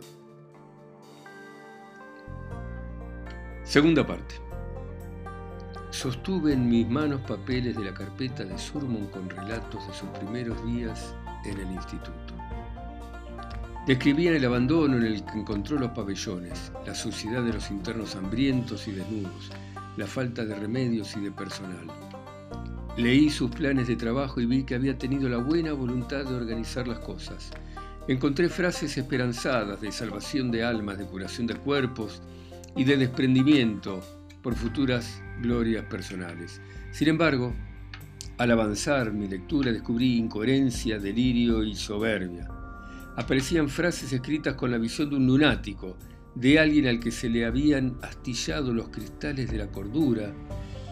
Segunda 3.64 4.06
parte. 4.06 4.34
Sostuve 5.90 6.52
en 6.54 6.68
mis 6.68 6.88
manos 6.88 7.20
papeles 7.22 7.76
de 7.76 7.84
la 7.84 7.94
carpeta 7.94 8.44
de 8.44 8.58
Surmon 8.58 9.06
con 9.08 9.28
relatos 9.28 9.86
de 9.86 9.94
sus 9.94 10.08
primeros 10.10 10.64
días 10.64 11.14
en 11.44 11.58
el 11.58 11.70
instituto. 11.70 12.34
Describían 13.86 14.34
el 14.34 14.44
abandono 14.44 14.96
en 14.96 15.04
el 15.04 15.24
que 15.24 15.40
encontró 15.40 15.78
los 15.78 15.90
pabellones, 15.90 16.72
la 16.86 16.94
suciedad 16.94 17.42
de 17.42 17.52
los 17.52 17.70
internos 17.70 18.14
hambrientos 18.14 18.86
y 18.88 18.92
desnudos, 18.92 19.50
la 19.96 20.06
falta 20.06 20.44
de 20.44 20.54
remedios 20.54 21.16
y 21.16 21.20
de 21.20 21.32
personal, 21.32 21.86
Leí 22.96 23.30
sus 23.30 23.50
planes 23.50 23.88
de 23.88 23.96
trabajo 23.96 24.38
y 24.38 24.44
vi 24.44 24.64
que 24.64 24.74
había 24.74 24.98
tenido 24.98 25.26
la 25.26 25.38
buena 25.38 25.72
voluntad 25.72 26.26
de 26.26 26.34
organizar 26.34 26.86
las 26.86 26.98
cosas. 26.98 27.50
Encontré 28.06 28.50
frases 28.50 28.98
esperanzadas 28.98 29.80
de 29.80 29.90
salvación 29.90 30.50
de 30.50 30.62
almas, 30.62 30.98
de 30.98 31.06
curación 31.06 31.46
de 31.46 31.54
cuerpos 31.54 32.20
y 32.76 32.84
de 32.84 32.98
desprendimiento 32.98 34.02
por 34.42 34.54
futuras 34.56 35.22
glorias 35.40 35.86
personales. 35.86 36.60
Sin 36.90 37.08
embargo, 37.08 37.54
al 38.36 38.50
avanzar 38.50 39.10
mi 39.10 39.26
lectura 39.26 39.72
descubrí 39.72 40.18
incoherencia, 40.18 40.98
delirio 40.98 41.64
y 41.64 41.74
soberbia. 41.74 42.46
Aparecían 43.16 43.70
frases 43.70 44.12
escritas 44.12 44.54
con 44.54 44.70
la 44.70 44.76
visión 44.76 45.08
de 45.08 45.16
un 45.16 45.26
lunático, 45.26 45.96
de 46.34 46.58
alguien 46.58 46.88
al 46.88 47.00
que 47.00 47.10
se 47.10 47.30
le 47.30 47.46
habían 47.46 47.96
astillado 48.02 48.74
los 48.74 48.90
cristales 48.90 49.50
de 49.50 49.58
la 49.58 49.68
cordura 49.68 50.34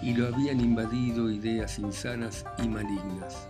y 0.03 0.15
lo 0.15 0.27
habían 0.27 0.61
invadido 0.61 1.31
ideas 1.31 1.79
insanas 1.79 2.45
y 2.63 2.69
malignas. 2.69 3.49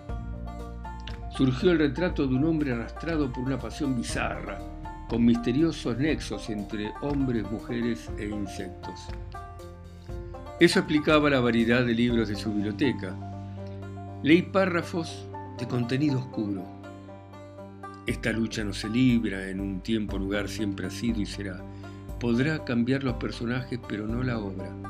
Surgió 1.37 1.73
el 1.73 1.79
retrato 1.79 2.27
de 2.27 2.35
un 2.35 2.45
hombre 2.45 2.73
arrastrado 2.73 3.33
por 3.33 3.45
una 3.45 3.59
pasión 3.59 3.97
bizarra, 3.97 4.59
con 5.09 5.25
misteriosos 5.25 5.97
nexos 5.99 6.51
entre 6.51 6.93
hombres, 7.03 7.51
mujeres 7.51 8.11
e 8.19 8.27
insectos. 8.27 9.09
Eso 10.59 10.81
explicaba 10.81 11.31
la 11.31 11.41
variedad 11.41 11.85
de 11.85 11.95
libros 11.95 12.29
de 12.29 12.37
su 12.37 12.53
biblioteca. 12.53 13.17
Leí 14.23 14.43
párrafos 14.43 15.27
de 15.59 15.67
contenido 15.67 16.19
oscuro. 16.19 16.65
Esta 18.07 18.33
lucha 18.33 18.65
no 18.65 18.75
se 18.75 18.89
libra 18.89 19.49
en 19.49 19.61
un 19.61 19.81
tiempo 19.81 20.19
lugar 20.19 20.49
siempre 20.49 20.89
ha 20.89 20.91
sido 20.91 21.21
y 21.21 21.27
será. 21.27 21.63
Podrá 22.19 22.65
cambiar 22.65 23.05
los 23.05 23.15
personajes 23.15 23.81
pero 23.89 24.07
no 24.07 24.23
la 24.23 24.39
obra. 24.39 24.90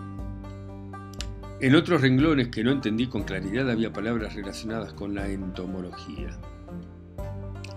En 1.63 1.75
otros 1.75 2.01
renglones 2.01 2.49
que 2.49 2.65
no 2.65 2.71
entendí 2.71 3.07
con 3.07 3.23
claridad 3.23 3.69
había 3.69 3.93
palabras 3.93 4.35
relacionadas 4.35 4.95
con 4.95 5.15
la 5.15 5.29
entomología. 5.29 6.31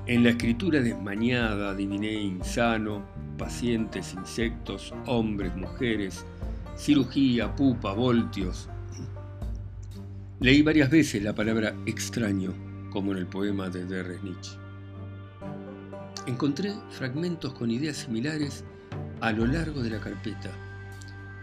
En 0.06 0.24
la 0.24 0.30
escritura 0.30 0.80
desmañada 0.80 1.72
adiviné 1.72 2.14
insano, 2.14 3.06
pacientes, 3.38 4.14
insectos, 4.14 4.94
hombres, 5.06 5.54
mujeres, 5.58 6.26
cirugía, 6.78 7.54
pupa, 7.54 7.92
voltios. 7.92 8.70
Leí 10.40 10.62
varias 10.62 10.90
veces 10.90 11.22
la 11.22 11.36
palabra 11.36 11.76
extraño, 11.86 12.54
como 12.90 13.12
en 13.12 13.18
el 13.18 13.28
poema 13.28 13.70
de 13.70 13.84
Derres 13.84 14.24
Nietzsche. 14.24 14.58
Encontré 16.26 16.74
fragmentos 16.90 17.52
con 17.54 17.70
ideas 17.70 17.98
similares 17.98 18.64
a 19.20 19.34
lo 19.34 19.46
largo 19.46 19.84
de 19.84 19.90
la 19.90 20.00
carpeta 20.00 20.52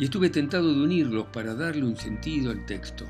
y 0.00 0.04
estuve 0.04 0.30
tentado 0.30 0.72
de 0.74 0.82
unirlos 0.82 1.26
para 1.26 1.54
darle 1.54 1.84
un 1.84 1.94
sentido 1.94 2.50
al 2.50 2.64
texto. 2.64 3.04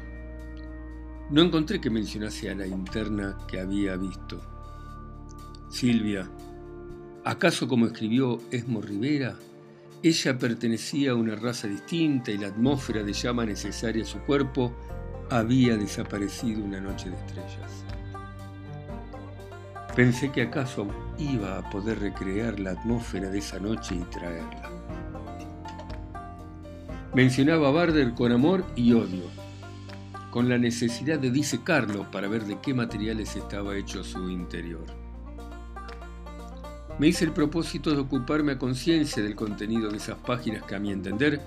No 1.31 1.41
encontré 1.41 1.81
que 1.81 1.89
mencionase 1.89 2.51
a 2.51 2.55
la 2.57 2.67
interna 2.67 3.39
que 3.47 3.61
había 3.61 3.95
visto. 3.97 4.41
Silvia, 5.71 6.29
¿acaso 7.25 7.69
como 7.69 7.87
escribió 7.87 8.41
Esmo 8.51 8.83
Rivera, 8.83 9.37
ella 10.03 10.37
pertenecía 10.37 11.13
a 11.13 11.15
una 11.15 11.37
raza 11.37 11.69
distinta 11.69 12.33
y 12.33 12.39
la 12.39 12.49
atmósfera 12.49 13.05
de 13.05 13.13
llama 13.13 13.47
necesaria 13.47 14.03
a 14.03 14.07
su 14.07 14.19
cuerpo 14.23 14.75
había 15.31 15.77
desaparecido 15.77 16.65
una 16.65 16.81
noche 16.81 17.09
de 17.09 17.17
estrellas? 17.17 17.85
Pensé 19.95 20.33
que 20.33 20.43
acaso 20.43 20.89
iba 21.19 21.57
a 21.57 21.71
poder 21.71 22.01
recrear 22.01 22.59
la 22.59 22.73
atmósfera 22.73 23.31
de 23.31 23.39
esa 23.39 23.61
noche 23.61 23.95
y 23.95 24.01
traerla. 24.11 24.80
Mencionaba 27.13 27.67
a 27.67 27.71
Barder 27.73 28.15
con 28.15 28.31
amor 28.31 28.65
y 28.77 28.93
odio, 28.93 29.25
con 30.31 30.49
la 30.49 30.59
necesidad 30.59 31.19
de 31.19 31.33
disecarlo 31.33 32.09
para 32.09 32.29
ver 32.29 32.45
de 32.45 32.61
qué 32.61 32.73
materiales 32.73 33.35
estaba 33.35 33.77
hecho 33.77 34.05
su 34.05 34.31
interior. 34.31 34.87
Me 37.01 37.09
hice 37.09 37.25
el 37.25 37.33
propósito 37.33 37.91
de 37.91 37.99
ocuparme 37.99 38.53
a 38.53 38.59
conciencia 38.59 39.25
del 39.25 39.35
contenido 39.35 39.91
de 39.91 39.97
esas 39.97 40.19
páginas 40.19 40.63
que 40.63 40.77
a 40.77 40.79
mi 40.79 40.93
entender 40.93 41.41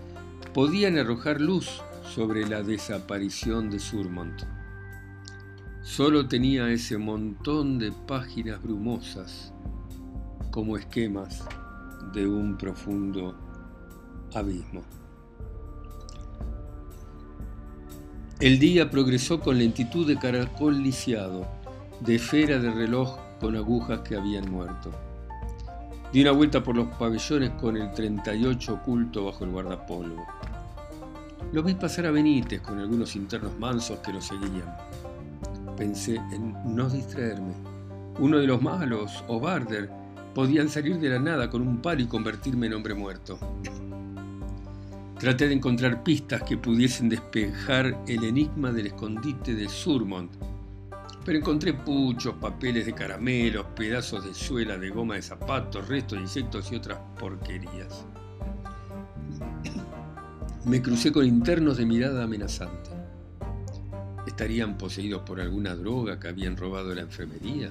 podían 0.53 0.97
arrojar 0.97 1.39
luz 1.39 1.81
sobre 2.13 2.45
la 2.45 2.61
desaparición 2.61 3.69
de 3.69 3.79
Surmont. 3.79 4.43
Solo 5.81 6.27
tenía 6.27 6.69
ese 6.71 6.97
montón 6.97 7.79
de 7.79 7.93
páginas 8.05 8.61
brumosas 8.61 9.53
como 10.51 10.75
esquemas 10.75 11.41
de 12.11 12.27
un 12.27 12.57
profundo 12.57 13.33
abismo. 14.33 14.83
El 18.43 18.59
día 18.59 18.89
progresó 18.89 19.39
con 19.39 19.57
lentitud 19.57 20.05
de 20.05 20.17
caracol 20.17 20.83
lisiado, 20.83 21.47
de 22.01 22.15
esfera 22.15 22.59
de 22.59 22.71
reloj 22.71 23.17
con 23.39 23.55
agujas 23.55 24.01
que 24.01 24.17
habían 24.17 24.51
muerto. 24.51 24.91
Di 26.11 26.23
una 26.23 26.31
vuelta 26.31 26.61
por 26.61 26.75
los 26.75 26.89
pabellones 26.97 27.51
con 27.51 27.77
el 27.77 27.93
38 27.93 28.73
oculto 28.73 29.23
bajo 29.23 29.45
el 29.45 29.51
guardapolvo. 29.51 30.25
Lo 31.53 31.63
vi 31.63 31.73
pasar 31.75 32.05
a 32.07 32.11
Benítez 32.11 32.59
con 32.59 32.79
algunos 32.79 33.15
internos 33.15 33.57
mansos 33.57 33.99
que 33.99 34.11
lo 34.11 34.19
seguían. 34.19 34.75
Pensé 35.77 36.15
en 36.15 36.53
no 36.65 36.89
distraerme. 36.89 37.53
Uno 38.19 38.39
de 38.39 38.47
los 38.47 38.61
malos, 38.61 39.23
o 39.29 39.39
Barder, 39.39 39.89
podían 40.35 40.67
salir 40.67 40.99
de 40.99 41.07
la 41.07 41.19
nada 41.19 41.49
con 41.49 41.65
un 41.65 41.81
palo 41.81 42.01
y 42.01 42.07
convertirme 42.07 42.67
en 42.67 42.73
hombre 42.73 42.93
muerto. 42.93 43.39
Traté 45.19 45.47
de 45.47 45.53
encontrar 45.53 46.03
pistas 46.03 46.43
que 46.43 46.57
pudiesen 46.57 47.07
despejar 47.07 47.97
el 48.07 48.23
enigma 48.23 48.71
del 48.71 48.87
escondite 48.87 49.53
de 49.53 49.69
Surmont, 49.69 50.31
pero 51.25 51.37
encontré 51.37 51.73
puchos, 51.73 52.35
papeles 52.35 52.85
de 52.85 52.93
caramelos, 52.93 53.65
pedazos 53.75 54.25
de 54.25 54.33
suela 54.33 54.77
de 54.77 54.89
goma 54.89 55.15
de 55.15 55.21
zapatos, 55.21 55.87
restos 55.87 56.17
de 56.17 56.23
insectos 56.23 56.71
y 56.71 56.75
otras 56.75 56.99
porquerías. 57.17 58.05
Me 60.65 60.81
crucé 60.81 61.11
con 61.11 61.25
internos 61.25 61.77
de 61.77 61.85
mirada 61.85 62.23
amenazante. 62.23 62.89
¿Estarían 64.27 64.77
poseídos 64.77 65.21
por 65.21 65.39
alguna 65.39 65.75
droga 65.75 66.19
que 66.19 66.27
habían 66.27 66.57
robado 66.57 66.93
la 66.95 67.01
enfermería? 67.01 67.69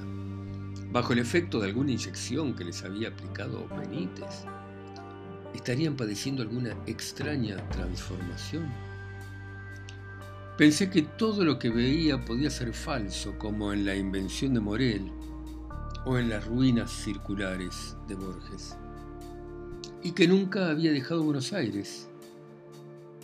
¿Bajo 0.90 1.12
el 1.12 1.18
efecto 1.18 1.58
de 1.58 1.68
alguna 1.68 1.92
inyección 1.92 2.54
que 2.54 2.64
les 2.64 2.82
había 2.84 3.08
aplicado 3.08 3.66
Benítez? 3.78 4.44
¿Estarían 5.54 5.96
padeciendo 5.96 6.42
alguna 6.42 6.74
extraña 6.86 7.56
transformación? 7.68 8.72
Pensé 10.56 10.90
que 10.90 11.02
todo 11.02 11.44
lo 11.44 11.58
que 11.58 11.70
veía 11.70 12.24
podía 12.24 12.50
ser 12.50 12.72
falso, 12.72 13.38
como 13.38 13.72
en 13.72 13.84
la 13.84 13.96
invención 13.96 14.54
de 14.54 14.60
Morel 14.60 15.10
o 16.04 16.18
en 16.18 16.28
las 16.28 16.46
ruinas 16.46 16.90
circulares 16.90 17.96
de 18.06 18.14
Borges, 18.14 18.76
y 20.02 20.12
que 20.12 20.28
nunca 20.28 20.68
había 20.68 20.92
dejado 20.92 21.22
Buenos 21.22 21.52
Aires, 21.52 22.08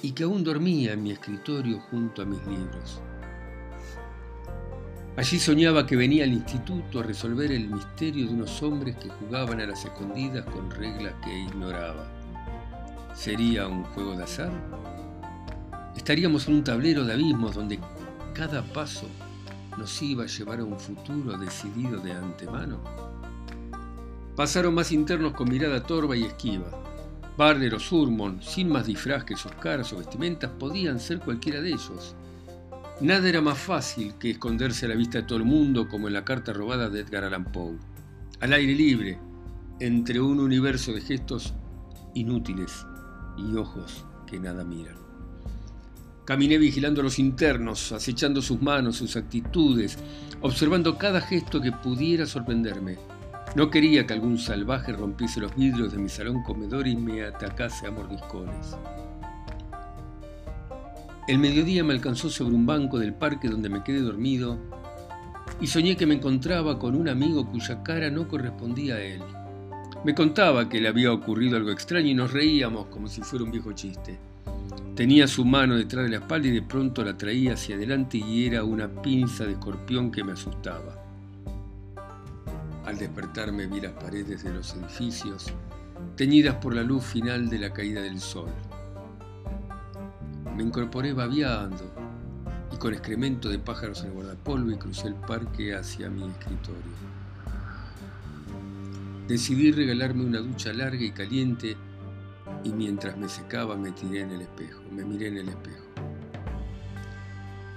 y 0.02 0.12
que 0.12 0.24
aún 0.24 0.44
dormía 0.44 0.92
en 0.92 1.02
mi 1.02 1.10
escritorio 1.10 1.80
junto 1.90 2.22
a 2.22 2.24
mis 2.24 2.44
libros. 2.46 3.00
Allí 5.16 5.38
soñaba 5.38 5.84
que 5.84 5.96
venía 5.96 6.24
al 6.24 6.32
instituto 6.32 7.00
a 7.00 7.02
resolver 7.02 7.50
el 7.50 7.68
misterio 7.68 8.26
de 8.26 8.34
unos 8.34 8.62
hombres 8.62 8.96
que 8.96 9.08
jugaban 9.08 9.60
a 9.60 9.66
las 9.66 9.84
escondidas 9.84 10.44
con 10.46 10.70
reglas 10.70 11.14
que 11.24 11.36
ignoraba. 11.36 12.17
¿Sería 13.18 13.66
un 13.66 13.82
juego 13.82 14.14
de 14.14 14.22
azar? 14.22 14.52
Estaríamos 15.96 16.46
en 16.46 16.54
un 16.54 16.62
tablero 16.62 17.04
de 17.04 17.14
abismos 17.14 17.56
donde 17.56 17.80
cada 18.32 18.62
paso 18.62 19.08
nos 19.76 20.00
iba 20.02 20.22
a 20.22 20.28
llevar 20.28 20.60
a 20.60 20.64
un 20.64 20.78
futuro 20.78 21.36
decidido 21.36 21.98
de 21.98 22.12
antemano. 22.12 22.78
Pasaron 24.36 24.72
más 24.72 24.92
internos 24.92 25.32
con 25.32 25.48
mirada 25.48 25.82
torva 25.82 26.16
y 26.16 26.26
esquiva. 26.26 26.70
Barder 27.36 27.74
o 27.74 27.80
Surmon, 27.80 28.40
sin 28.40 28.68
más 28.68 28.86
disfraz 28.86 29.24
que 29.24 29.34
sus 29.34 29.50
caras 29.50 29.92
o 29.92 29.98
vestimentas, 29.98 30.52
podían 30.52 31.00
ser 31.00 31.18
cualquiera 31.18 31.60
de 31.60 31.70
ellos. 31.70 32.14
Nada 33.00 33.28
era 33.28 33.40
más 33.40 33.58
fácil 33.58 34.14
que 34.14 34.30
esconderse 34.30 34.86
a 34.86 34.90
la 34.90 34.94
vista 34.94 35.18
de 35.18 35.24
todo 35.24 35.38
el 35.38 35.44
mundo 35.44 35.88
como 35.88 36.06
en 36.06 36.14
la 36.14 36.24
carta 36.24 36.52
robada 36.52 36.88
de 36.88 37.00
Edgar 37.00 37.24
Allan 37.24 37.50
Poe. 37.50 37.78
Al 38.38 38.52
aire 38.52 38.76
libre, 38.76 39.18
entre 39.80 40.20
un 40.20 40.38
universo 40.38 40.92
de 40.92 41.00
gestos 41.00 41.52
inútiles 42.14 42.86
y 43.38 43.56
ojos 43.56 44.04
que 44.26 44.38
nada 44.38 44.64
miran. 44.64 44.96
Caminé 46.24 46.58
vigilando 46.58 47.00
a 47.00 47.04
los 47.04 47.18
internos, 47.18 47.92
acechando 47.92 48.42
sus 48.42 48.60
manos, 48.60 48.96
sus 48.96 49.16
actitudes, 49.16 49.98
observando 50.42 50.98
cada 50.98 51.20
gesto 51.20 51.60
que 51.60 51.72
pudiera 51.72 52.26
sorprenderme. 52.26 52.98
No 53.56 53.70
quería 53.70 54.06
que 54.06 54.12
algún 54.12 54.36
salvaje 54.36 54.92
rompiese 54.92 55.40
los 55.40 55.56
vidrios 55.56 55.92
de 55.92 55.98
mi 55.98 56.10
salón 56.10 56.42
comedor 56.42 56.86
y 56.86 56.96
me 56.96 57.24
atacase 57.24 57.86
a 57.86 57.90
mordiscones. 57.90 58.76
El 61.26 61.38
mediodía 61.38 61.82
me 61.82 61.94
alcanzó 61.94 62.28
sobre 62.28 62.54
un 62.54 62.66
banco 62.66 62.98
del 62.98 63.14
parque 63.14 63.48
donde 63.48 63.68
me 63.68 63.82
quedé 63.82 64.00
dormido 64.00 64.58
y 65.60 65.66
soñé 65.66 65.96
que 65.96 66.06
me 66.06 66.14
encontraba 66.14 66.78
con 66.78 66.94
un 66.94 67.08
amigo 67.08 67.50
cuya 67.50 67.82
cara 67.82 68.10
no 68.10 68.28
correspondía 68.28 68.96
a 68.96 69.00
él. 69.00 69.22
Me 70.04 70.14
contaba 70.14 70.68
que 70.68 70.80
le 70.80 70.88
había 70.88 71.12
ocurrido 71.12 71.56
algo 71.56 71.70
extraño 71.70 72.06
y 72.06 72.14
nos 72.14 72.32
reíamos 72.32 72.86
como 72.86 73.08
si 73.08 73.20
fuera 73.22 73.44
un 73.44 73.50
viejo 73.50 73.72
chiste. 73.72 74.18
Tenía 74.94 75.26
su 75.26 75.44
mano 75.44 75.76
detrás 75.76 76.04
de 76.04 76.10
la 76.10 76.16
espalda 76.18 76.48
y 76.48 76.52
de 76.52 76.62
pronto 76.62 77.04
la 77.04 77.16
traía 77.16 77.54
hacia 77.54 77.74
adelante 77.74 78.18
y 78.18 78.46
era 78.46 78.62
una 78.62 78.88
pinza 78.88 79.44
de 79.44 79.52
escorpión 79.52 80.10
que 80.12 80.22
me 80.22 80.32
asustaba. 80.32 81.04
Al 82.84 82.96
despertarme 82.96 83.66
vi 83.66 83.80
las 83.80 83.92
paredes 83.92 84.44
de 84.44 84.54
los 84.54 84.74
edificios 84.74 85.52
teñidas 86.16 86.54
por 86.56 86.74
la 86.74 86.82
luz 86.82 87.04
final 87.04 87.48
de 87.48 87.58
la 87.58 87.72
caída 87.72 88.00
del 88.00 88.20
sol. 88.20 88.50
Me 90.56 90.62
incorporé 90.62 91.12
babeando 91.12 91.92
y 92.72 92.76
con 92.76 92.92
excremento 92.92 93.48
de 93.48 93.58
pájaros 93.58 94.00
en 94.00 94.06
el 94.06 94.12
guardapolvo 94.12 94.70
y 94.70 94.76
crucé 94.76 95.08
el 95.08 95.14
parque 95.14 95.74
hacia 95.74 96.08
mi 96.08 96.24
escritorio. 96.24 97.27
Decidí 99.28 99.72
regalarme 99.72 100.24
una 100.24 100.38
ducha 100.38 100.72
larga 100.72 101.04
y 101.04 101.10
caliente 101.10 101.76
y 102.64 102.70
mientras 102.70 103.14
me 103.18 103.28
secaba 103.28 103.76
me 103.76 103.90
tiré 103.90 104.22
en 104.22 104.30
el 104.30 104.40
espejo, 104.40 104.80
me 104.90 105.04
miré 105.04 105.28
en 105.28 105.36
el 105.36 105.50
espejo. 105.50 105.84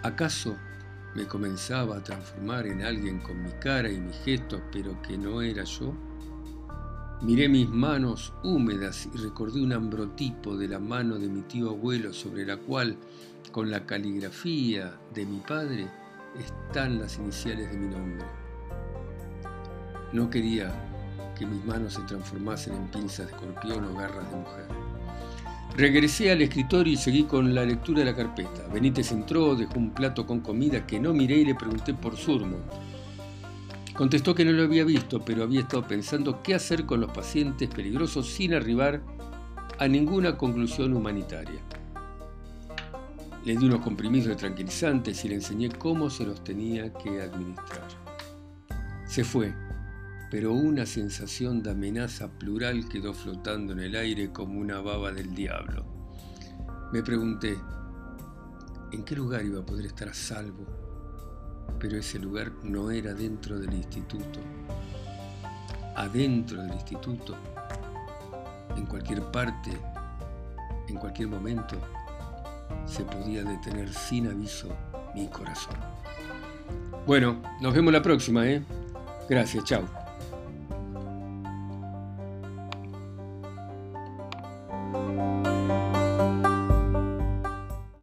¿Acaso 0.02 0.56
me 1.14 1.28
comenzaba 1.28 1.98
a 1.98 2.04
transformar 2.04 2.68
en 2.68 2.84
alguien 2.84 3.20
con 3.20 3.44
mi 3.44 3.52
cara 3.60 3.92
y 3.92 4.00
mis 4.00 4.16
gestos, 4.20 4.62
pero 4.72 5.02
que 5.02 5.18
no 5.18 5.42
era 5.42 5.66
yo? 5.66 5.94
Miré 7.22 7.50
mis 7.50 7.68
manos 7.68 8.34
húmedas 8.46 9.10
y 9.14 9.18
recordé 9.18 9.62
un 9.62 9.74
ambrotipo 9.74 10.56
de 10.56 10.70
la 10.70 10.80
mano 10.80 11.20
de 11.20 11.28
mi 11.28 11.42
tío 11.42 11.72
abuelo 11.72 12.14
sobre 12.14 12.46
la 12.46 12.56
cual, 12.56 12.96
con 13.52 13.70
la 13.70 13.86
caligrafía 13.86 14.98
de 15.14 15.26
mi 15.26 15.40
padre, 15.40 15.86
están 16.40 16.98
las 16.98 17.18
iniciales 17.18 17.70
de 17.70 17.78
mi 17.78 17.94
nombre. 17.94 18.26
No 20.14 20.30
quería 20.30 20.91
que 21.42 21.48
mis 21.48 21.66
manos 21.66 21.94
se 21.94 22.02
transformasen 22.04 22.76
en 22.76 22.88
pinzas 22.90 23.26
de 23.26 23.34
escorpión 23.34 23.84
o 23.86 23.96
garras 23.96 24.30
de 24.30 24.38
mujer. 24.38 24.66
Regresé 25.76 26.32
al 26.32 26.44
escritorio 26.44 26.94
y 26.94 26.98
seguí 26.98 27.24
con 27.24 27.56
la 27.56 27.66
lectura 27.66 28.00
de 28.00 28.06
la 28.06 28.16
carpeta. 28.16 28.68
Benítez 28.72 29.12
entró, 29.12 29.56
dejó 29.56 29.80
un 29.80 29.90
plato 29.90 30.28
con 30.28 30.42
comida 30.42 30.86
que 30.86 31.00
no 31.00 31.14
miré 31.14 31.38
y 31.38 31.46
le 31.46 31.56
pregunté 31.56 31.96
por 31.96 32.16
Surmo. 32.16 32.58
Contestó 33.96 34.36
que 34.36 34.46
no 34.46 34.52
lo 34.52 34.62
había 34.62 34.84
visto, 34.86 35.26
pero 35.26 35.42
había 35.42 35.62
estado 35.62 35.88
pensando 35.88 36.44
qué 36.44 36.54
hacer 36.54 36.86
con 36.86 37.02
los 37.02 37.12
pacientes 37.12 37.68
peligrosos 37.70 38.28
sin 38.28 38.54
arribar 38.54 39.02
a 39.80 39.88
ninguna 39.88 40.38
conclusión 40.38 40.96
humanitaria. 40.96 41.60
Le 43.46 43.58
di 43.58 43.66
unos 43.66 43.80
comprimidos 43.80 44.28
de 44.28 44.36
tranquilizantes 44.36 45.26
y 45.26 45.30
le 45.30 45.36
enseñé 45.36 45.70
cómo 45.70 46.12
se 46.12 46.24
los 46.24 46.44
tenía 46.44 46.94
que 46.94 47.20
administrar. 47.20 47.88
Se 49.08 49.24
fue, 49.24 49.52
pero 50.32 50.54
una 50.54 50.86
sensación 50.86 51.62
de 51.62 51.72
amenaza 51.72 52.30
plural 52.30 52.88
quedó 52.88 53.14
flotando 53.14 53.74
en 53.74 53.82
el 53.82 53.96
aire 53.98 54.32
como 54.32 54.62
una 54.62 54.80
baba 54.80 55.12
del 55.12 55.36
diablo. 55.36 55.86
Me 56.94 57.04
pregunté, 57.04 57.58
¿en 58.94 59.04
qué 59.04 59.14
lugar 59.14 59.44
iba 59.44 59.60
a 59.60 59.66
poder 59.66 59.88
estar 59.88 60.08
a 60.08 60.14
salvo? 60.14 60.66
Pero 61.78 61.98
ese 61.98 62.18
lugar 62.18 62.50
no 62.64 62.92
era 62.92 63.14
dentro 63.14 63.60
del 63.60 63.74
instituto. 63.74 64.40
Adentro 65.98 66.62
del 66.62 66.76
instituto, 66.76 67.36
en 68.78 68.86
cualquier 68.86 69.30
parte, 69.32 69.72
en 70.88 70.96
cualquier 70.96 71.28
momento, 71.28 71.76
se 72.86 73.04
podía 73.04 73.44
detener 73.44 73.94
sin 73.94 74.28
aviso 74.28 74.70
mi 75.14 75.28
corazón. 75.28 75.76
Bueno, 77.06 77.42
nos 77.60 77.74
vemos 77.74 77.92
la 77.92 78.02
próxima, 78.02 78.48
¿eh? 78.48 78.64
Gracias, 79.28 79.66
chao. 79.66 80.01